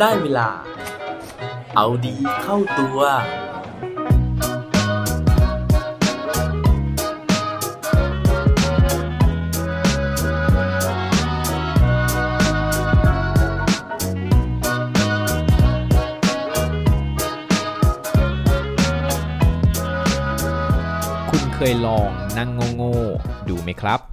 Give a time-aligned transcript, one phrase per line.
[0.00, 0.48] ได้เวลา
[1.76, 2.98] เอาดีเข้าตัว
[21.30, 24.09] คุณเคยลองนั่งโง่ๆดูไหมครับ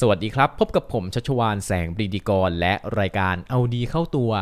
[0.00, 4.32] สวัสดีครับ พบกับผมชัชวานแสงปรีดีกร และรายการเอาดีเข้าตัว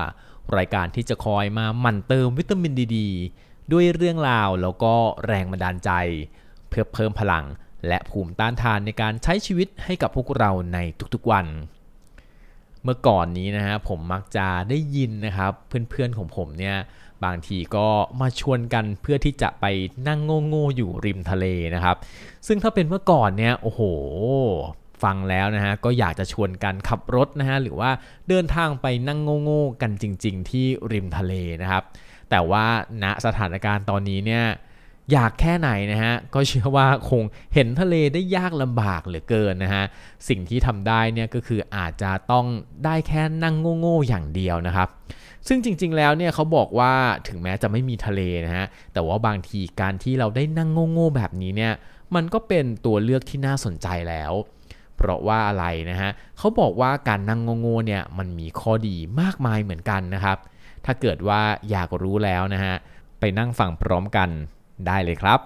[0.56, 2.98] รายการที่จะคอยมาหมั่นเติมวิตามินดีด
[3.72, 4.94] ด้วยเรื่องราวแล้วก็
[5.26, 5.90] แรงบันดาลใจ
[6.68, 7.44] เพื่อเพิ่มพลัง
[7.88, 10.78] และภูมิต้านทานในการใช้ชีวิตให้กับพวกเราใน
[11.14, 11.46] ทุกๆวัน
[12.82, 16.76] เมื่อก่อนนี้นะฮะผมมักจะได้ยินนะครับ เพื่อนๆของผมเนี่ย
[17.24, 17.88] บางทีก็
[18.20, 19.64] มาชวนกันเพื่อที่จะไป
[20.08, 21.96] นั่งโง่ๆอยู่ริมทะเลนะครับ
[22.46, 23.80] ซึ่งถ้าเป็นเมื่อก่อนเนี่ยโอ้โห
[25.04, 27.90] ฟังแล้วนะฮะก็อยากจะชวนกันขับรถนะฮะหรือว่า
[28.28, 31.82] เดินทางไปนั่งโง่ๆกันจริง ๆ ที่ริมทะเลนะครับ
[32.30, 32.64] แต่ว่า
[33.02, 34.44] ณสถานการณ์ตอนนี้เนี่ย
[35.12, 37.22] อยากแค่ไหนนะฮะก็เชื่อว่าคง
[37.54, 39.84] เห็นทะเลได้ยากลำบากเหลือเกินนะฮะ
[40.28, 42.46] สิ่งที่ทำได้เนี่ยก็คืออาจจะต้อง
[42.84, 44.88] ได้แค่นั่งโง่ๆอย่างเดียวนะครับ
[45.48, 46.92] ซึ่งจริงๆแล้วเนี่ยเขาบอกว่า
[47.28, 51.72] ถึงแม้จะไม่มีทะเลนะฮะแต่ว่าบางทีการที่เราได้นั่งโง่ๆแบบนี้เนี่ย
[52.14, 54.32] มันก็เป็นตัวเลือกที่น่าสนใจแล้ว
[54.96, 60.38] เพราะว่าอะไรนะฮะเขาบอกว่าการนั่งโง่ๆเนี่ยมันมีข้อดีมากมายเหมือนกันนะครับ
[60.84, 62.74] ถ้าเกิดว่าอยากรู้แล้วนะฮะ
[63.20, 64.28] ไปนั่งฟังพร้อมกัน
[64.86, 65.40] ได้เลยครับ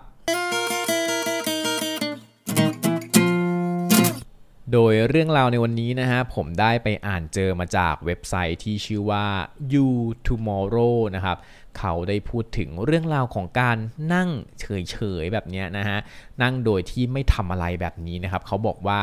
[4.73, 9.27] โดยเรื่องราวในวันนี้นะฮะผมได้ไปอ่านเจอมาจากเว็บไซต์ที่ชื่อว่า
[9.73, 9.89] you
[10.27, 11.37] tomorrow นะครับ
[11.79, 13.77] เขาได้พูดถึงเรื่องราวของการ
[14.15, 14.29] นั่ง
[14.61, 15.99] เฉยๆแบบนี้นะฮะ
[16.43, 19.01] นั่งโดยที่ไม่ทำอะไรแบบนี้นะครับ เขาบอกว่า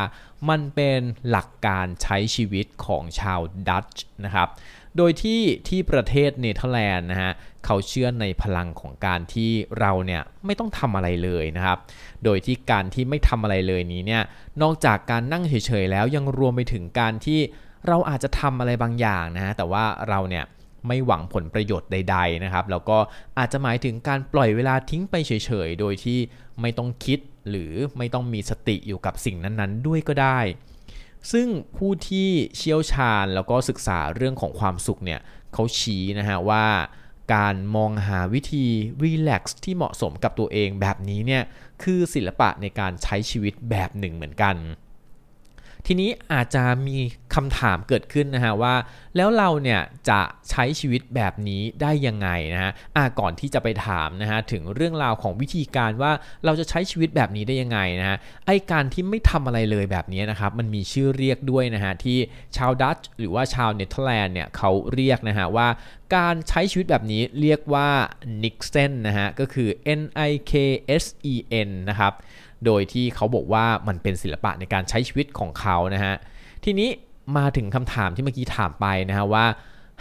[0.50, 4.50] มันเป็นหลักการใช้ชีวิตของชาวดัตช์นะครับ
[4.98, 7.32] โดยที่ที่ประเทศเนเธอร์แลนด์นะฮะ
[7.66, 11.78] เขาเชื่อในพลังของการที่เราเนี่ยไม่ต้องทำอะไรเลยนะครับ
[12.24, 14.24] โดยที่การที่ไม่ทำอะไรเลยนี้เนี่ย
[14.62, 17.40] นอกจากการนั่งเฉยๆแล้วยังรวมไปถึงการที่
[17.88, 20.46] เราอาจจะทำอะไรบางอย่างนะฮะแต่ว่าเราเนี่ย
[20.88, 22.98] ไม่หวังผลประโยชน์ใด ๆนะครับ แล้วก็
[23.38, 25.32] อาจจะหมายถึงการปล่อยเวลาทิ้งไปเฉ
[25.68, 26.20] ยๆ โดยที่
[26.62, 27.20] ไม่ต้องคิด
[27.50, 30.40] หรือไม่ต้องมีสติอยู่กับสิ่งนั้นๆ ด้วยก็ได้
[31.32, 31.48] ซึ่ง
[31.78, 35.20] ผู้ที่เชี่ยวชาญแล้วก็ศึกษาเรื่องของความสุขเนี่ย
[35.54, 36.66] เขาชี้นะฮะว่า
[37.36, 38.66] การมองหาวิธี
[39.04, 41.44] รีแลกซ์ที่เหมาะสมกับตัวเองแบบนี้เนี่ย
[41.84, 44.56] คือศิลปะในการใช้ชีวิตแบบหนึ่งเหมือนกัน
[45.88, 46.98] ทีนี้อาจจะมี
[47.36, 48.76] คำถามเกิดขึ้นนะฮะว่า
[49.16, 56.12] แล้วเราเนี่ยจะใช้ชีวิตแบบนี้ได้ยังไงนะฮะอะก่อนที่จะไปถามนะฮะถึงเรื่องราวของวิธีการว่า
[56.46, 62.18] เราจะใช้ชีวิตแบบนี้ได้ยังไงนะฮะไอการที่ไม่ทำอะไรเลยแบบนี้นะครับมันมีชื่อเรียกด้วยนะฮะที่
[62.58, 65.68] ชาวดัตช์หรือว่าชาวเนเธอร์แลนด์เนี่ยเขาเรียกนะฮะว่า
[66.16, 67.90] การใช้ชีวิตแบบนี้เรียกว่า
[68.44, 69.70] Nixen นะฮะก็คือ
[70.00, 70.54] N I K
[71.04, 71.36] S E
[71.68, 72.14] N นะครับ
[72.66, 76.16] โดยที่เขาบอกว่ามันเป็นศิลปะในการใช้ชีวิตของเขานะฮะ
[76.64, 76.90] ทีนี้
[77.38, 79.46] มาถึงคำถามที่เมื่อกี้ถามไปนะฮะว่า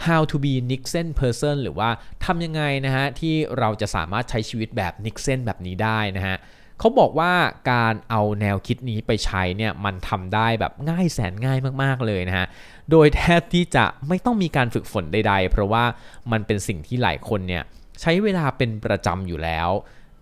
[0.05, 1.89] how to be Nixon person หรือว่า
[2.25, 6.37] ทำยังไงนะฮะ ที่เราจะสามารถใช้ชีวิตแบบ Nixon แบบนี้ได้นะฮะ
[6.79, 7.33] เขาบอกว่า
[7.71, 12.45] การเอาแนวคิดนี้ไปใช้เนี่ยมันทำได้แบบง่ายแสนง่ายมากๆเลยนะฮะ
[12.91, 15.83] โดยแทบที่จะไม่ต้องมีการฝึกฝนใดๆ เพราะว่า
[16.31, 17.63] มันเป็นสิ่งที่หลายคนเนี่ย
[18.01, 19.69] ใช้เวลาเป็นประจำอยู่แล้ว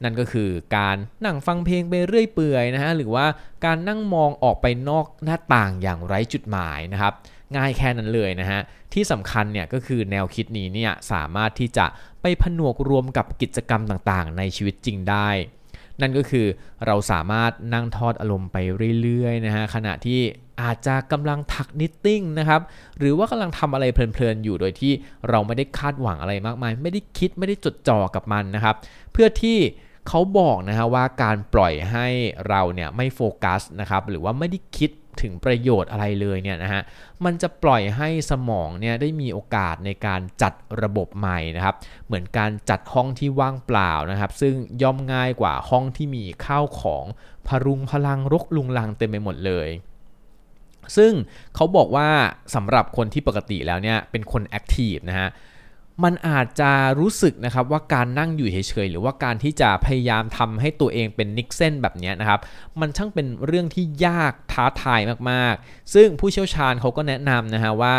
[0.04, 3.26] นั่นก็คือการนั่งฟังเพลงไปเรื่อยเปื่อยนะฮะหรือว่า
[3.66, 7.14] การนั่งมองออกไปนอกหน้าต่างอย่างไร้จุดหมายนะครับ
[7.56, 8.60] ง่ายแค่นั้นเลยนะฮะ
[8.94, 11.86] ที่สำคัญเนี่ยก็คือแนวคิดนี้เนี่ยสามารถที่จะ
[12.22, 15.30] ไปผนวกรวมกับกิจกรรมต่างๆ ในชีวิตจริงได้
[16.02, 16.46] นั่นก็คือ
[16.86, 18.58] เราสามารถนั่งทอดอารมณ์ไป
[19.02, 20.22] เรื่อยๆนะฮะขณะที่
[20.62, 22.62] อาจจะกำลังถัก knitting นะครับ
[22.98, 24.94] หรือว่ากำลังทำอะไรเพลินๆอยู่โดยที่
[25.30, 28.76] เราไม่ได้คาดหวังอะไรมากมาย ไม่ได้คิดไม่ได้จดจ่อกับมันนะครับ
[29.14, 29.58] เพื่อที่
[30.08, 32.08] เขาบอกนะฮะว่าการปล่อยให้
[32.50, 34.92] เราเนี่ยไม่โฟกัสนะครับหรือว่าไม่ได้คิด
[35.22, 36.82] ถึงประโยชน์อะไรเลยเนี่ยนะฮะ
[37.26, 41.76] มันจะปล่อยให้สมองเนี่ยได้มีโอกาสในการจัดระบบใหม่นะครับ
[42.08, 47.06] เหมือนการจัดห้องที่ว่างเปล่านะครับ ซึ่งย่อมง่ายกว่าห้องที่มีข้าวของ
[47.48, 49.70] พรุงพลังรกลุงลังเต็มไปหมดเลย
[50.98, 51.14] ซึ่ง
[51.56, 52.10] เขาบอกว่า
[52.56, 55.30] สำหรับคนที่ปกติแล้วเนี่ยเป็นคน active นะฮะ
[56.04, 62.40] มันอาจจะรู้สึกนะครับว่าการนั่งอยู่เฉยๆหรือว่าการที่จะพยายามทำให้ตัวเองเป็น niksen แบบนี้นะครับ
[62.80, 65.02] มันช่างเป็นเรื่องที่ยากท้าทาย
[65.32, 67.96] มากๆ ซึ่งผู้เชี่ยวชาญเขาก็แนะนำนะฮะว่า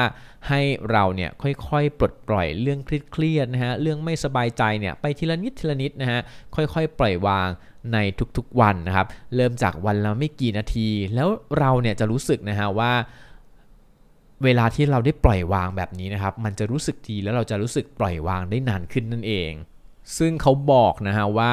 [0.49, 0.61] ให้
[0.91, 6.20] เราเนี่ยค่อยๆ ปลดปล่อยเรื่องเครียดๆนะฮะเรื่องไม่สบายใจเนี่ยไปทีละนิดทีละนิดนะฮะ
[6.55, 7.49] ค่อยๆ ปล่อยวาง
[7.93, 7.99] ใน
[8.37, 9.06] ทุกๆวันนะครับ
[9.37, 12.93] เริ่มจากวันละไม่กี่นาที แล้วเราเนี่ยจะรู้สึกนะฮะว่า
[14.44, 19.52] เวลาที่เราได้ปล่อยวางแบบนี้นะครับ มันจะรู้สึกดีแล้วเราจะรู้สึกปล่อยวางได้นานขึ้นนั่นเอง
[20.19, 21.52] ซึ่งเขาบอกนะฮะว่า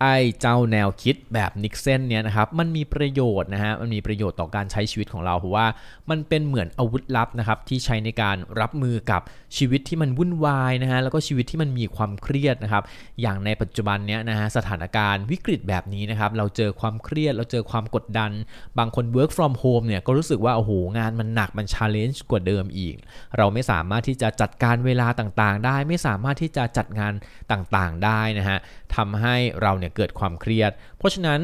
[0.00, 5.66] ไอ้เจ้าแนวคิดแบบนิกเซนเนี่ยนะครับมันมีประโยชน์นะฮะมันมีประโยชน์ต่อการใช้ชีวิตของเราเพราะว่า
[6.10, 9.22] มันเป็นเหมือนอาวุธลับนะครับที่ใช้ในการรับมือกับ
[9.56, 12.82] ชีวิตที่มันวุ่นวายนะฮะแล้วก็ชีวิตที่มันมีความเครียดนะครับ
[13.20, 18.30] อย่างในปัจจุบันเนี้ยนะฮะสถานการณ์วิกฤตแบบนี้นะครับเราเจอความเครียด เราเจอความกดดัน
[18.78, 22.94] บางคน work from home เนี่ยก็รู้สึกว่าโอ้โหงานมันหนักมัน challenge กว่าเดิมอีก
[23.36, 27.12] เราไม่สามารถที่จะจัดการเวลาต่างๆ ได้ ไม่สามารถที่จะจัดงาน
[27.52, 28.58] ต่างๆ ได้นะฮะ
[28.96, 31.40] ทำให้เราเนี่ยเกิดความเครียด เพราะฉะนั้น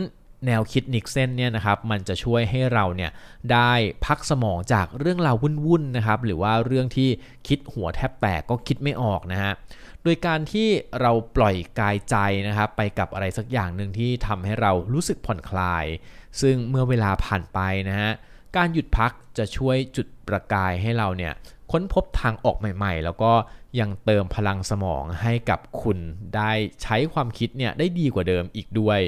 [0.47, 3.11] แนวคิดนิกเซนเนี่ยนะครับมันจะช่วยให้เราเนี่ย
[3.53, 3.73] ได้
[4.06, 7.09] พักสมองจากเรื่องราววุ่นๆนะครับหรือว่าเรื่องที่
[7.49, 9.53] คิดหัวแทบแตกก็คิดไม่ออกนะฮะ
[10.03, 10.69] โดยการที่
[11.00, 12.17] เราปล่อยกายใจ
[12.49, 15.85] นะครับไปกับอะไรสักอย่างหนึ่งที่ทำให้เรารู้สึกผ่อนคลาย
[16.41, 18.11] ซึ่งเมื่อเวลาผ่านไปนะฮะ
[18.56, 21.33] การหยุดพักจะช่วยจุดประกายให้เราเนี่ย
[21.73, 23.33] ค้นพบทางออกใหม่ๆ แล้วก็
[23.81, 25.99] ยังเติมพลังสมองให้กับคุณ
[26.37, 26.53] ได้
[26.83, 29.01] ใช้ความคิดเนี่ยได้ดีกว่าเดิมอีกด้วย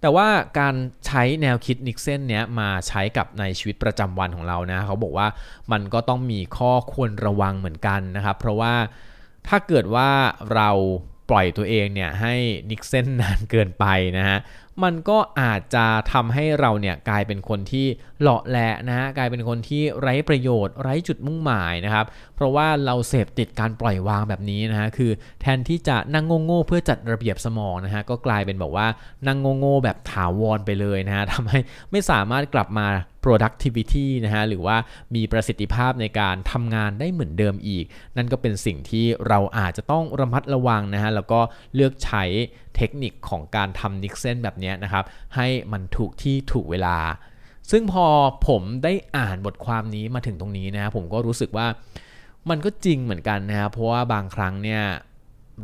[0.00, 0.28] แต่ว่า
[0.58, 0.74] การ
[1.06, 5.28] ใช้แนวคิดนิกเซนเนี้ยมาใช้กับในชีวิตประจำวันของเรานะเขาบอกว่า
[5.72, 8.74] มันก็ต้องมีข้อควรระวังเหมือนกันนะครับเพราะว่า
[9.48, 10.10] ถ้าเกิดว่า
[10.54, 10.70] เรา
[11.30, 12.34] ปล่อยตัวเองเนี่ยให้
[12.70, 13.86] นิกเซนนานเกินไป
[14.18, 14.38] นะฮะ
[14.84, 17.86] มันก็อาจจะทำให้เราเนี่ยกลายเป็นคนที่
[18.20, 22.06] เลาะแหละนะฮะกลายเป็นคนที่ไร้ประโยชน์ ไร้จุดมุ่งหมายนะครับ
[22.36, 28.86] เพราะว่าเราเสพติดการปล่อยวางแบบนี้นะฮะคือแทนที่จะนั่งโง่ๆเพื่อจัดระเบียบสมองนะฮะก็กลายเป็นแบบว่า
[29.26, 31.58] นั่งโง่ๆแบบถาวรไปเลยนะฮะทำให้
[31.90, 32.88] ไม่สามารถกลับมา
[33.24, 34.76] productivity นะฮะหรือว่า
[35.14, 37.84] มีประสิทธิภาพในการทำงานได้เหมือนเดิมอีก
[38.16, 41.40] นั่นก็เป็นสิ่งที่เราอาจจะต้องระมัดระวังนะฮะแล้วก็
[41.74, 42.24] เลือกใช้
[42.76, 45.04] เทคนิคของการทำนิกเซนแบบนี้นะครับ
[45.36, 46.98] ให้มันถูกที่ถูกเวลา
[47.70, 48.06] ซึ่งพอ
[48.48, 51.66] ผมได้อ่านบทความนี้มาถึงตรงนี้นะผมก็รู้สึกว่า
[52.50, 54.82] มันก็จริงเหมือนกันนะครับเพราะว่าบางครั้งเนี่ย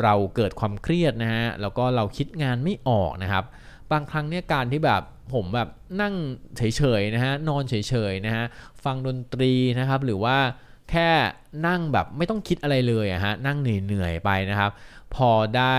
[0.03, 3.45] เราเกิดความเครียดนะฮะแล้วก็เราคิดงานไม่ออกนะครับ
[3.93, 5.03] บางครั้งเนี่ยการที่แบบ
[5.35, 5.69] ผมแบบ
[6.01, 6.15] นั่ง
[6.57, 6.63] เฉ
[7.01, 7.75] ยๆนะฮะนอนเฉ
[8.11, 8.45] ยๆนะฮะ
[8.85, 10.37] ฟังดนตรีนะครับ หรือว่า
[10.91, 11.11] แค่
[11.67, 14.71] นั่งแบบไม่ต้องคิดอะไรเลยอะฮะนั่งเหนื่อยๆไปนะครับ
[15.15, 15.77] พอได้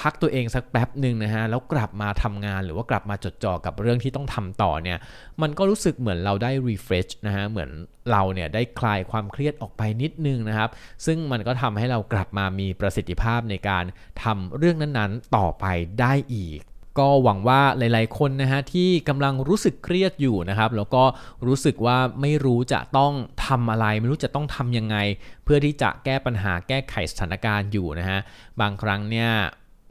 [0.00, 4.98] พักตัวเองสักแป๊บหนึ่งนะฮะแล้วกลับมาทำงานหรือว่ากลับมาจดจ่อกับเรื่องที่ต้องทำต่อเนี่ย
[5.42, 7.70] มันก็รู้สึกเหมือนเราได้ refresh นะฮะเหมือน
[8.10, 10.70] เราเนี่ยได้คลายความเครียดออกไปนิดนึงนะครับ
[11.06, 13.84] ซึ่งมันก็ทำให้เรากลับมามีประสิทธิภาพในการ
[14.22, 15.64] ทำเรื่องนั้นๆ ต่อไป
[16.00, 16.60] ได้อีก
[17.00, 21.04] ก็หวังว่าหลาย ๆ คนนะฮะที่กำลังรู้สึกเครียดอยู่นะครับ แล้วก็
[21.46, 23.12] รู้สึกว่าไม่รู้จะต้อง
[23.46, 24.96] ทำอะไร ไม่รู้จะต้องทำยังไง
[25.44, 28.18] เพื่อที่จะแก้ปัญหาแก้ไขสถานการณ์อยู่นะฮะ
[28.60, 29.30] บางครั้งเนี่ย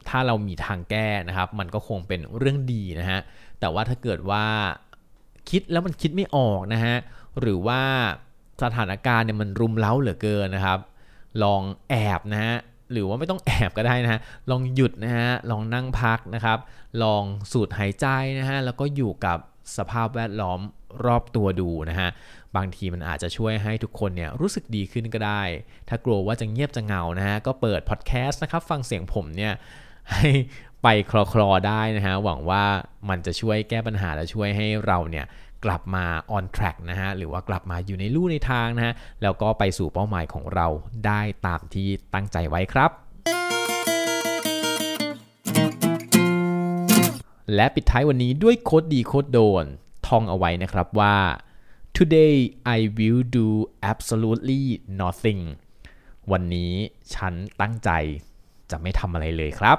[0.08, 3.20] ถ้าเรามีทางแก้นะครับ มันก็คงเป็นเรื่องดีนะฮะ
[3.60, 4.44] แต่ว่าถ้าเกิดว่า
[5.50, 6.96] คิดแล้วมันคิดไม่ออกนะฮะ
[7.40, 7.82] หรือว่า
[8.62, 10.78] สถานการณ์เนี่ยมันรุมเร้าเหลือเกินนะครับ
[11.42, 12.54] ลองแอบนะฮะ
[12.92, 14.20] หรือว่าไม่ต้องแอบก็ได้นะฮะ
[14.50, 16.58] ลองหยุดนะฮะลองนั่งพักนะครับ
[17.02, 18.06] ลองสูดหายใจ
[18.38, 19.38] นะฮะแล้วก็อยู่กับ
[19.76, 20.60] สภาพแวดล้อม
[21.06, 22.08] รอบตัวดูนะฮะ
[22.56, 25.42] บางทีมันอาจจะช่วยให้ทุกคนเนี่ยรู้สึกดีขึ้นก็ได้
[25.88, 29.52] ถ้ากลัวว่าจะเงียบจะเหงานะฮะ ก็เปิดพอดแคสต์นะครับ ฟังเสียงผมเนี่ย
[30.10, 30.28] ให้
[30.82, 32.64] ไปคลอคลอได้นะฮะหวังว่า
[33.08, 35.26] มันจะช่วยแก้ปัญหาและช่วยให้เราเนี่ย
[35.64, 36.04] กลับมา
[36.36, 40.66] on track นะฮะหรือว่ากลับมาอยู่ในลู่ในทางนะฮะแล้วก็ไปสู่เป้าหมายของเรา
[41.06, 42.90] ได้ตามที่ตั้งใจไว้ครับ
[47.54, 49.64] และปิดท้ายวันนี้ด้วยโคดดีโคดโดน
[50.06, 51.16] ท่องเอาไว้นะครับว่า
[51.96, 52.36] today
[52.76, 53.48] I will do
[53.92, 54.62] absolutely
[55.00, 55.42] nothing
[56.32, 56.72] วันนี้
[57.14, 57.90] ฉันตั้งใจ
[58.70, 59.78] จะไม่ทำอะไรเลยครับ